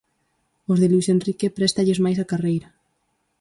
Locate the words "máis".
2.05-2.17